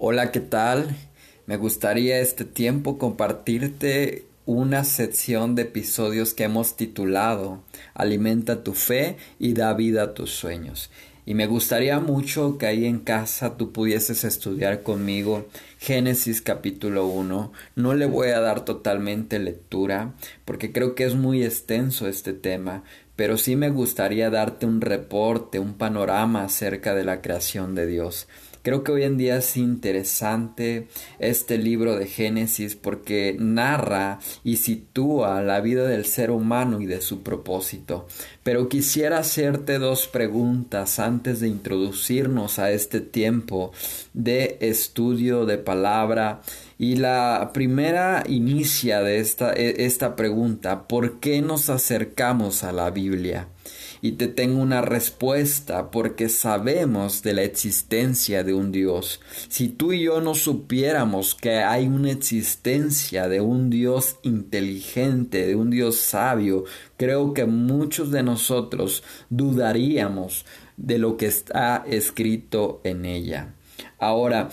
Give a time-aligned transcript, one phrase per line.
[0.00, 0.94] Hola, ¿qué tal?
[1.46, 7.64] Me gustaría este tiempo compartirte una sección de episodios que hemos titulado
[7.94, 10.88] Alimenta tu fe y da vida a tus sueños.
[11.26, 15.48] Y me gustaría mucho que ahí en casa tú pudieses estudiar conmigo
[15.80, 17.52] Génesis capítulo 1.
[17.74, 22.84] No le voy a dar totalmente lectura porque creo que es muy extenso este tema,
[23.16, 28.28] pero sí me gustaría darte un reporte, un panorama acerca de la creación de Dios.
[28.62, 35.42] Creo que hoy en día es interesante este libro de Génesis porque narra y sitúa
[35.42, 38.06] la vida del ser humano y de su propósito.
[38.42, 43.72] Pero quisiera hacerte dos preguntas antes de introducirnos a este tiempo
[44.14, 46.40] de estudio de palabra.
[46.78, 52.90] Y la primera inicia de esta, e, esta pregunta, ¿por qué nos acercamos a la
[52.90, 53.48] Biblia?
[54.00, 59.20] Y te tengo una respuesta porque sabemos de la existencia de un Dios.
[59.48, 65.56] Si tú y yo no supiéramos que hay una existencia de un Dios inteligente, de
[65.56, 66.64] un Dios sabio,
[66.96, 70.44] creo que muchos de nosotros dudaríamos
[70.76, 73.54] de lo que está escrito en ella.
[73.98, 74.48] Ahora,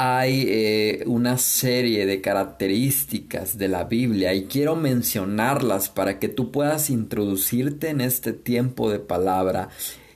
[0.00, 6.52] hay eh, una serie de características de la Biblia y quiero mencionarlas para que tú
[6.52, 9.70] puedas introducirte en este tiempo de palabra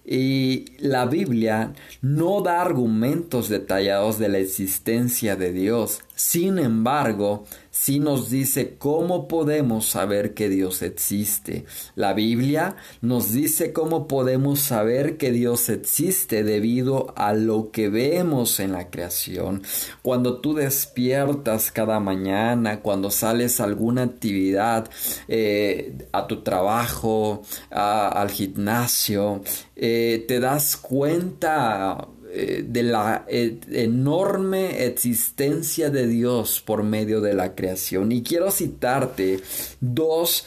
[0.05, 6.03] y la Biblia no da argumentos detallados de la existencia de Dios.
[6.15, 11.65] Sin embargo, sí nos dice cómo podemos saber que Dios existe.
[11.95, 18.61] La Biblia nos dice cómo podemos saber que Dios existe debido a lo que vemos
[18.61, 19.63] en la creación.
[20.03, 24.91] Cuando tú despiertas cada mañana, cuando sales a alguna actividad,
[25.29, 29.43] eh, a tu trabajo, al gimnasio,
[29.77, 37.35] eh, te das cuenta eh, de la eh, enorme existencia de Dios por medio de
[37.35, 38.11] la creación.
[38.11, 39.41] Y quiero citarte
[39.81, 40.47] dos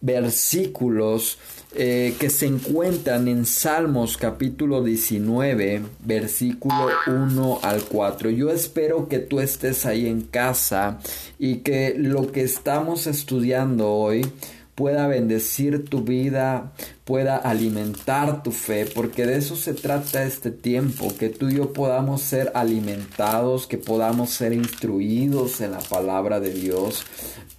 [0.00, 1.38] versículos
[1.72, 8.30] que se encuentran en Salmos capítulo 19, versículo 1 al 4.
[8.30, 11.00] Yo espero que tú estés ahí en casa
[11.36, 14.24] y que lo que estamos estudiando hoy
[14.74, 16.72] pueda bendecir tu vida,
[17.04, 21.72] pueda alimentar tu fe, porque de eso se trata este tiempo, que tú y yo
[21.72, 27.04] podamos ser alimentados, que podamos ser instruidos en la palabra de Dios.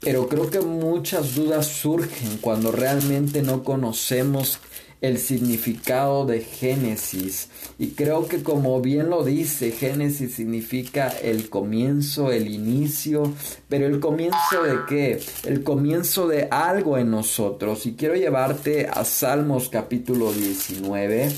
[0.01, 4.59] Pero creo que muchas dudas surgen cuando realmente no conocemos
[5.01, 7.49] el significado de Génesis.
[7.77, 13.33] Y creo que como bien lo dice, Génesis significa el comienzo, el inicio,
[13.69, 15.19] pero el comienzo de qué?
[15.43, 17.85] El comienzo de algo en nosotros.
[17.85, 21.29] Y quiero llevarte a Salmos capítulo 19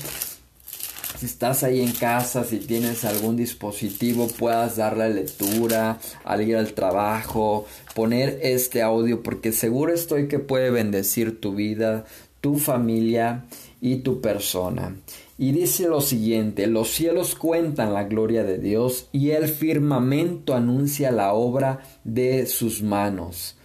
[1.18, 6.74] si estás ahí en casa, si tienes algún dispositivo, puedas darle lectura al ir al
[6.74, 12.04] trabajo, poner este audio, porque seguro estoy que puede bendecir tu vida,
[12.40, 13.44] tu familia
[13.80, 14.96] y tu persona.
[15.36, 21.10] Y dice lo siguiente, los cielos cuentan la gloria de Dios y el firmamento anuncia
[21.12, 23.56] la obra de sus manos.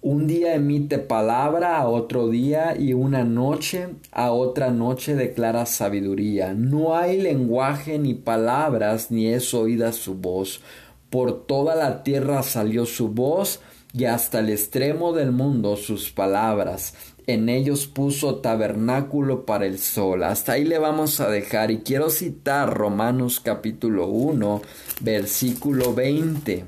[0.00, 6.54] Un día emite palabra a otro día y una noche a otra noche declara sabiduría.
[6.54, 10.60] No hay lenguaje ni palabras ni es oída su voz.
[11.08, 13.60] Por toda la tierra salió su voz
[13.92, 16.94] y hasta el extremo del mundo sus palabras
[17.26, 20.24] en ellos puso tabernáculo para el sol.
[20.24, 24.62] Hasta ahí le vamos a dejar y quiero citar Romanos capítulo 1,
[25.00, 26.64] versículo 20.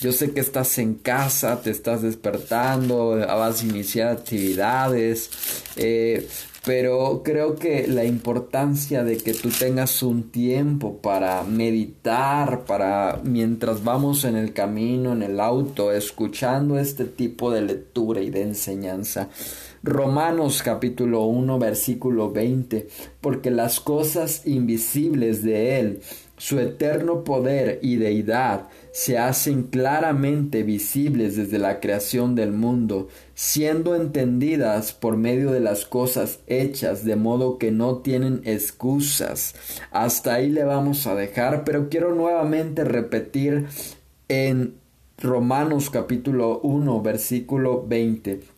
[0.00, 5.30] Yo sé que estás en casa, te estás despertando, vas a iniciar actividades,
[5.74, 6.28] eh,
[6.64, 13.82] pero creo que la importancia de que tú tengas un tiempo para meditar, para mientras
[13.82, 19.30] vamos en el camino, en el auto, escuchando este tipo de lectura y de enseñanza,
[19.82, 22.88] Romanos capítulo 1 versículo 20,
[23.20, 26.00] porque las cosas invisibles de Él,
[26.36, 33.94] su eterno poder y deidad, se hacen claramente visibles desde la creación del mundo, siendo
[33.94, 39.54] entendidas por medio de las cosas hechas, de modo que no tienen excusas.
[39.92, 43.66] Hasta ahí le vamos a dejar, pero quiero nuevamente repetir
[44.28, 44.74] en
[45.18, 48.57] Romanos capítulo 1 versículo 20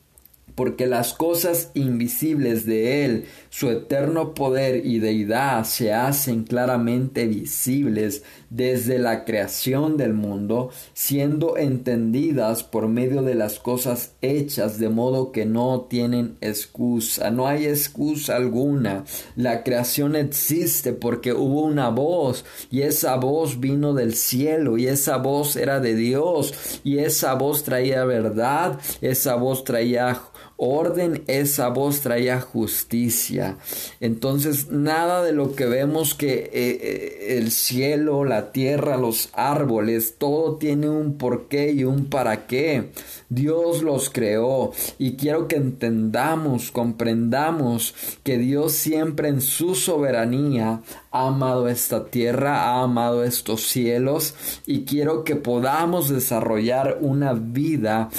[0.60, 8.24] porque las cosas invisibles de Él, su eterno poder y deidad se hacen claramente visibles
[8.50, 15.32] desde la creación del mundo, siendo entendidas por medio de las cosas hechas, de modo
[15.32, 19.04] que no tienen excusa, no hay excusa alguna.
[19.36, 25.16] La creación existe porque hubo una voz y esa voz vino del cielo y esa
[25.16, 26.52] voz era de Dios
[26.84, 30.20] y esa voz traía verdad, esa voz traía
[30.60, 33.56] orden, esa voz traía justicia.
[33.98, 40.16] Entonces, nada de lo que vemos que eh, eh, el cielo, la tierra, los árboles,
[40.18, 42.90] todo tiene un porqué y un para qué.
[43.30, 51.28] Dios los creó y quiero que entendamos, comprendamos que Dios siempre en su soberanía ha
[51.28, 54.34] amado esta tierra, ha amado estos cielos
[54.66, 58.10] y quiero que podamos desarrollar una vida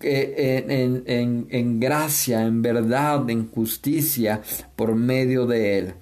[0.00, 4.42] en, en, en, gracia, en verdad, en justicia
[4.76, 5.94] por medio de Él.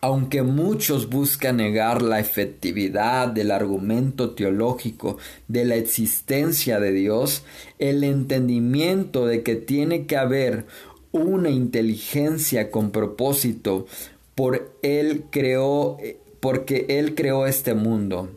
[0.00, 7.44] Aunque muchos buscan negar la efectividad del argumento teológico de la existencia de Dios,
[7.78, 10.66] el entendimiento de que tiene que haber
[11.12, 13.86] una inteligencia con propósito
[14.34, 15.96] por él creó
[16.40, 18.28] porque él creó este mundo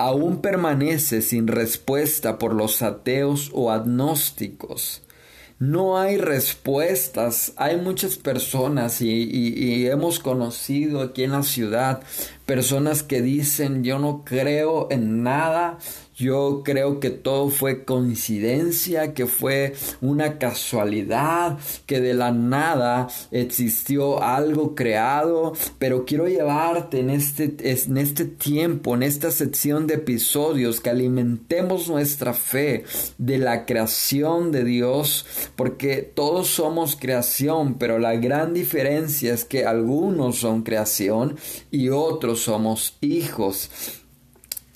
[0.00, 5.02] aún permanece sin respuesta por los ateos o agnósticos.
[5.58, 7.52] No hay respuestas.
[7.56, 12.00] Hay muchas personas y, hemos conocido aquí en la ciudad
[12.46, 15.76] personas que dicen yo no creo en nada,
[16.20, 19.72] yo creo que todo fue coincidencia, que fue
[20.02, 27.96] una casualidad, que de la nada existió algo creado, pero quiero llevarte en este, en
[27.96, 32.84] este tiempo, en esta sección de episodios, que alimentemos nuestra fe
[33.16, 35.24] de la creación de Dios,
[35.56, 41.36] porque todos somos creación, pero la gran diferencia es que algunos son creación
[41.70, 43.70] y otros somos hijos.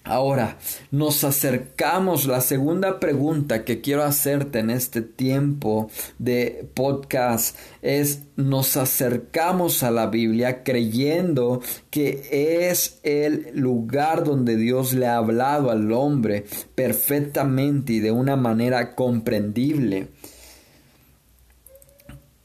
[0.06, 0.58] Ahora,
[0.90, 8.76] nos acercamos, la segunda pregunta que quiero hacerte en este tiempo de podcast es, nos
[8.76, 15.90] acercamos a la Biblia creyendo que es el lugar donde Dios le ha hablado al
[15.90, 20.08] hombre perfectamente y de una manera comprendible.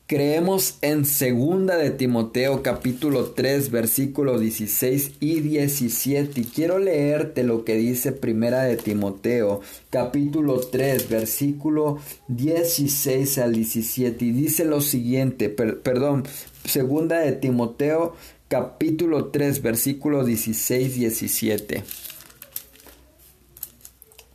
[0.10, 7.64] Creemos en segunda de Timoteo capítulo 3 versículos 16 y 17 y quiero leerte lo
[7.64, 9.62] que dice primera de Timoteo
[9.92, 16.24] capítulo 3 versículo 16 al 17 y dice lo siguiente, perdón,
[16.66, 18.16] segunda de Timoteo
[18.48, 21.84] capítulo 3 versículo 16 y 17.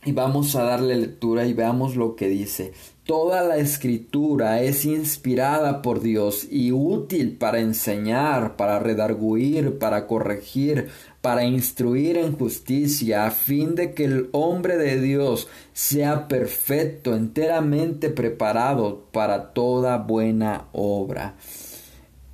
[0.05, 2.71] Y vamos a darle lectura y veamos lo que dice.
[3.05, 10.87] Toda la escritura es inspirada por Dios y útil para enseñar, para redarguir, para corregir,
[11.21, 18.09] para instruir en justicia, a fin de que el hombre de Dios sea perfecto, enteramente
[18.09, 21.35] preparado para toda buena obra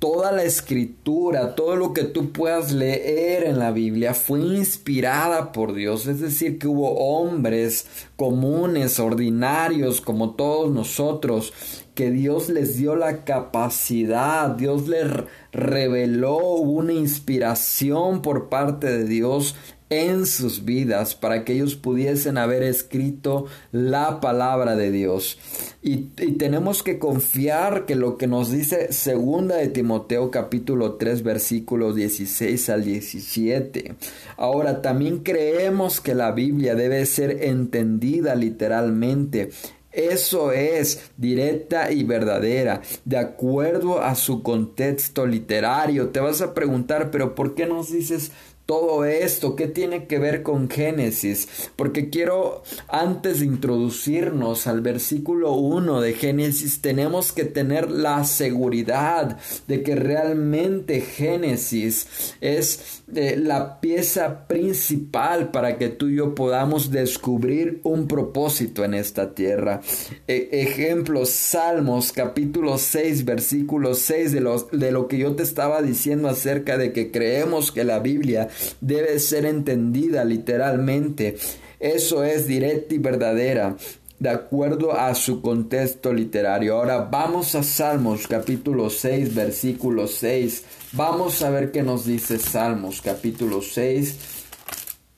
[0.02, 5.74] toda la escritura, todo lo que tú puedas leer en la Biblia fue inspirada por
[5.74, 6.08] Dios.
[6.08, 11.52] Es decir, que hubo hombres comunes, ordinarios, como todos nosotros,
[11.94, 15.06] que Dios les dio la capacidad, Dios les
[15.52, 19.54] reveló una inspiración por parte de Dios
[19.92, 25.38] en sus vidas para que ellos pudiesen haber escrito la palabra de Dios.
[25.82, 31.94] Y, tenemos que confiar que lo que nos dice segunda de Timoteo capítulo 3 versículos
[31.94, 33.94] 16 al 17.
[34.38, 39.50] Ahora también creemos que la Biblia debe ser entendida literalmente
[39.92, 46.08] eso es directa y verdadera, de acuerdo a su contexto literario.
[46.08, 48.32] Te vas a preguntar, pero ¿por qué nos dices
[48.66, 49.56] todo esto?
[49.56, 51.48] ¿Qué tiene que ver con Génesis?
[51.76, 59.38] Porque quiero, antes de introducirnos al versículo 1 de Génesis, tenemos que tener la seguridad
[59.66, 66.90] de que realmente Génesis es eh, la pieza principal para que tú y yo podamos
[66.90, 69.80] descubrir un propósito en esta tierra.
[70.28, 75.82] E, ejemplos, Salmos capítulo 6, versículo 6 de, los, de lo que yo te estaba
[75.82, 78.48] diciendo acerca de que creemos que la Biblia
[78.80, 81.36] debe ser entendida literalmente.
[81.80, 83.76] Eso es directa y verdadera
[84.18, 86.76] de acuerdo a su contexto literario.
[86.76, 90.64] Ahora vamos a Salmos capítulo 6 versículo 6.
[90.92, 94.42] Vamos a ver qué nos dice Salmos capítulo 6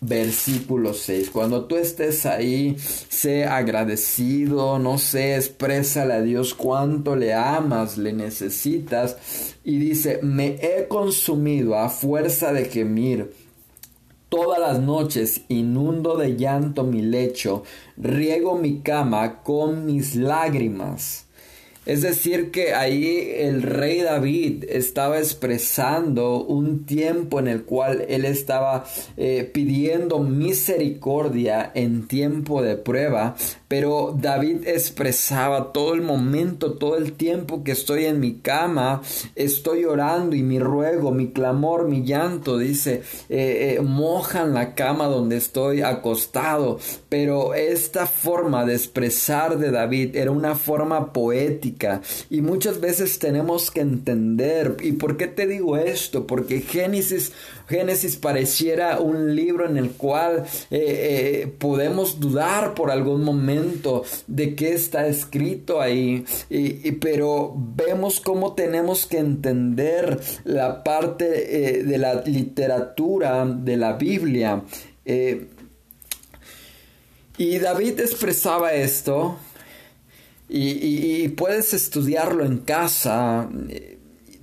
[0.07, 1.31] versículo 6.
[1.31, 8.13] Cuando tú estés ahí, sé agradecido, no sé, exprésale a Dios cuánto le amas, le
[8.13, 9.17] necesitas.
[9.65, 13.33] Y dice, me he consumido a fuerza de gemir.
[14.29, 17.63] Todas las noches inundo de llanto mi lecho,
[17.97, 21.24] riego mi cama con mis lágrimas.
[21.87, 28.25] Es decir, que ahí el rey David estaba expresando un tiempo en el cual él
[28.25, 28.85] estaba
[29.19, 33.37] eh, pidiendo misericordia en tiempo de prueba,
[33.77, 39.03] pero David expresaba todo el momento, todo el tiempo que estoy en mi cama,
[39.35, 45.07] estoy orando y mi ruego, mi clamor, mi llanto, dice, eh, eh, mojan la cama
[45.07, 46.79] donde estoy acostado,
[47.09, 52.01] pero esta forma de expresar de David era una forma poética,
[52.31, 54.77] y muchas veces tenemos que entender.
[54.83, 56.29] ¿Y por qué te digo esto?
[56.29, 57.33] Porque Génesis,
[57.69, 64.55] Génesis pareciera un libro en el cual eh, eh, podemos dudar por algún momento de
[64.55, 66.25] qué está escrito ahí.
[66.51, 73.95] Y, pero vemos cómo tenemos que entender la parte eh, de la literatura de la
[73.95, 74.63] Biblia.
[77.37, 79.37] y David expresaba esto
[80.49, 83.49] y, puedes estudiarlo en casa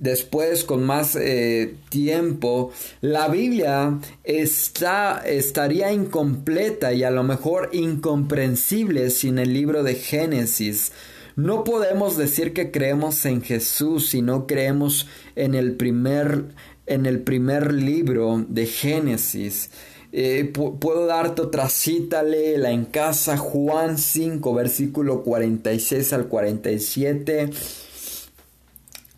[0.02, 9.10] después con más eh, tiempo, la Biblia está, estaría incompleta y a lo mejor incomprensible
[9.10, 10.92] sin el libro de Génesis.
[11.36, 15.06] No podemos decir que creemos en Jesús si no creemos
[15.36, 16.46] en el primer,
[16.86, 19.70] en el primer libro de Génesis.
[20.10, 27.50] Eh, puedo darte otra cita, léela en casa, Juan 5, versículo 46 al 47.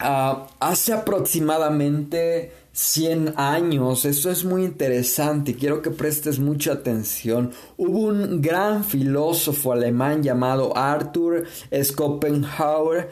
[0.00, 7.52] Ah, hace aproximadamente 100 años, eso es muy interesante, quiero que prestes mucha atención.
[7.76, 13.10] Hubo un gran filósofo alemán llamado Arthur Schopenhauer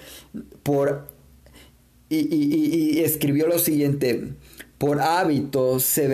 [0.64, 1.06] por,
[2.08, 4.34] y, escribió lo siguiente,
[4.78, 6.08] por hábito se,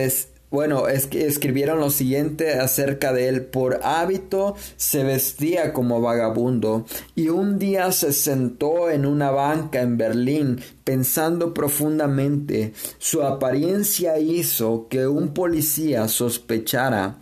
[0.50, 3.43] bueno, es que escribieron lo siguiente acerca de él.
[3.45, 9.99] Por hábito se vestía como vagabundo y un día se sentó en una banca en
[9.99, 12.73] Berlín pensando profundamente.
[12.99, 17.19] Su apariencia hizo que un policía sospechara.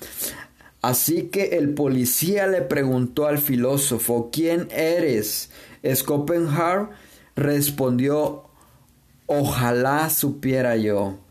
[0.80, 5.50] Así que el policía le preguntó al filósofo ¿Quién eres?
[5.82, 6.90] Schopenhauer
[7.34, 8.44] respondió
[9.26, 11.25] Ojalá supiera yo.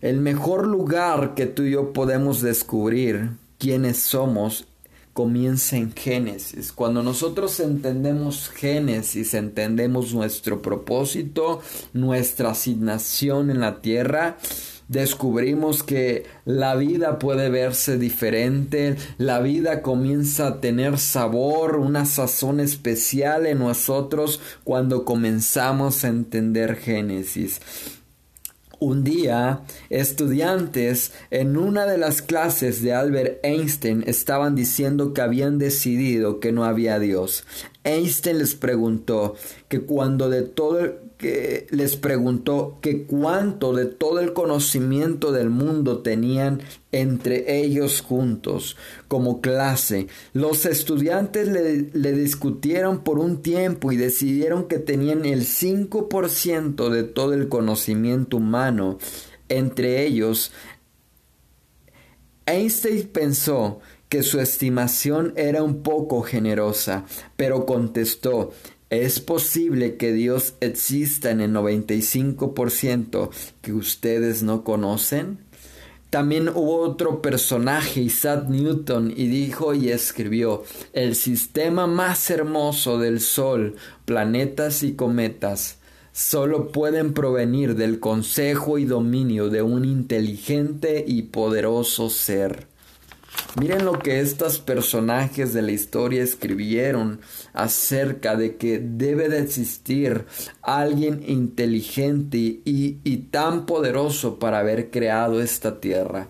[0.00, 4.68] El mejor lugar que tú y yo podemos descubrir quiénes somos
[5.12, 6.70] comienza en Génesis.
[6.70, 11.60] Cuando nosotros entendemos Génesis, entendemos nuestro propósito,
[11.92, 14.38] nuestra asignación en la tierra,
[14.86, 22.60] descubrimos que la vida puede verse diferente, la vida comienza a tener sabor, una sazón
[22.60, 27.60] especial en nosotros cuando comenzamos a entender Génesis.
[28.80, 35.58] Un día, estudiantes en una de las clases de Albert Einstein estaban diciendo que habían
[35.58, 37.44] decidido que no había Dios.
[37.84, 39.34] Einstein les preguntó
[39.68, 45.98] que cuando de todo que les preguntó que cuánto de todo el conocimiento del mundo
[45.98, 48.76] tenían entre ellos juntos
[49.08, 50.06] como clase.
[50.32, 57.02] Los estudiantes le, le discutieron por un tiempo y decidieron que tenían el 5% de
[57.02, 58.98] todo el conocimiento humano
[59.48, 60.52] entre ellos.
[62.46, 67.04] Einstein pensó que su estimación era un poco generosa,
[67.36, 68.52] pero contestó
[68.90, 73.28] ¿Es posible que Dios exista en el 95%
[73.60, 75.40] que ustedes no conocen?
[76.08, 83.20] También hubo otro personaje, Isaac Newton, y dijo y escribió, el sistema más hermoso del
[83.20, 85.80] Sol, planetas y cometas,
[86.12, 92.68] solo pueden provenir del consejo y dominio de un inteligente y poderoso ser.
[93.58, 97.20] Miren lo que estos personajes de la historia escribieron
[97.54, 100.26] acerca de que debe de existir
[100.62, 106.28] alguien inteligente y, tan poderoso para haber creado esta tierra.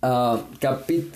[0.00, 0.40] Ah,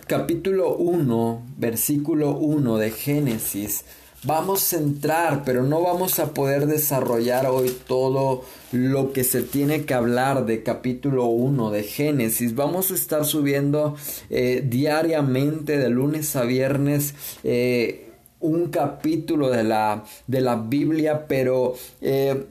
[0.07, 3.85] capítulo 1, versículo 1 de Génesis
[4.25, 9.85] vamos a entrar, pero no vamos a poder desarrollar hoy todo lo que se tiene
[9.85, 12.55] que hablar de capítulo 1 de Génesis.
[12.55, 13.97] Vamos a estar subiendo
[14.31, 17.15] eh, diariamente de lunes a viernes.
[17.45, 18.05] Eh,
[18.41, 22.47] un capítulo de la, de la Biblia, pero eh,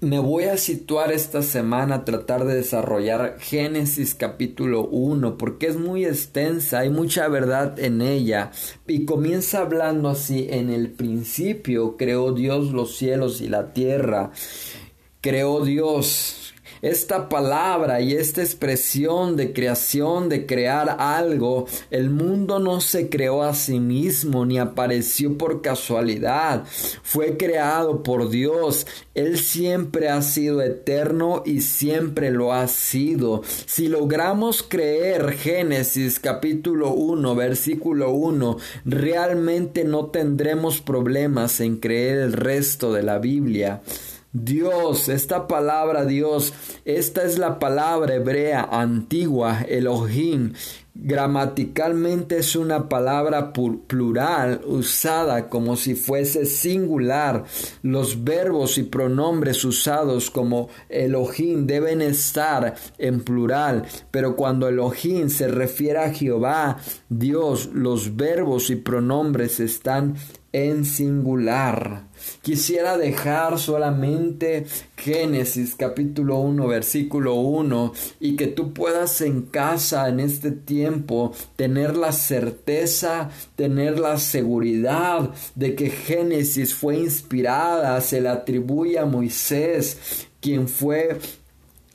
[0.00, 5.76] me voy a situar esta semana a tratar de desarrollar Génesis capítulo 1 porque es
[5.76, 8.50] muy extensa, hay mucha verdad en ella
[8.86, 14.32] y comienza hablando así, en el principio creó Dios los cielos y la tierra,
[15.22, 16.45] creó Dios
[16.88, 23.42] esta palabra y esta expresión de creación, de crear algo, el mundo no se creó
[23.42, 26.64] a sí mismo ni apareció por casualidad,
[27.02, 28.86] fue creado por Dios.
[29.14, 33.42] Él siempre ha sido eterno y siempre lo ha sido.
[33.66, 42.32] Si logramos creer Génesis capítulo 1, versículo 1, realmente no tendremos problemas en creer el
[42.32, 43.82] resto de la Biblia.
[44.44, 46.52] Dios, esta palabra Dios,
[46.84, 50.52] esta es la palabra hebrea antigua, Elohim.
[50.94, 57.44] Gramaticalmente es una palabra plural usada como si fuese singular.
[57.82, 65.48] Los verbos y pronombres usados como Elohim deben estar en plural, pero cuando Elohim se
[65.48, 66.78] refiere a Jehová,
[67.08, 70.16] Dios, los verbos y pronombres están
[70.52, 72.04] en singular.
[72.42, 74.66] Quisiera dejar solamente
[74.96, 81.96] Génesis capítulo 1 versículo 1 y que tú puedas en casa en este tiempo tener
[81.96, 90.26] la certeza, tener la seguridad de que Génesis fue inspirada, se le atribuye a Moisés,
[90.40, 91.18] quien fue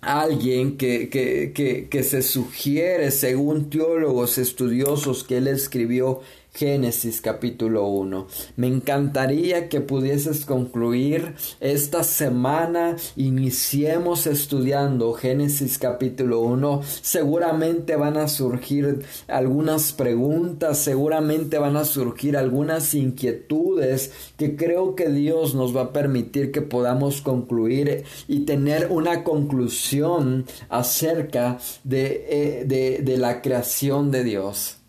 [0.01, 6.21] alguien que, que, que, que, se sugiere, según teólogos estudiosos, que él escribió
[6.53, 8.27] Génesis capítulo 1.
[8.57, 16.81] Me encantaría que pudieses concluir esta semana, iniciemos estudiando Génesis capítulo 1.
[17.01, 25.09] Seguramente van a surgir algunas preguntas, seguramente van a surgir algunas inquietudes que creo que
[25.09, 32.65] Dios nos va a permitir que podamos concluir y tener una conclusión acerca de, eh,
[32.65, 34.80] de, de la creación de Dios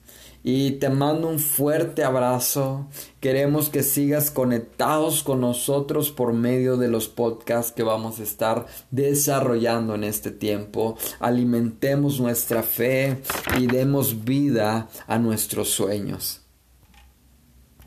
[0.45, 2.87] y te mando un fuerte abrazo.
[3.21, 8.67] Queremos que sigas conectados con nosotros por medio de los podcasts que vamos a estar
[8.91, 10.97] desarrollando en este tiempo.
[11.21, 13.23] Alimentemos nuestra fe
[13.59, 16.42] y demos vida a nuestros sueños.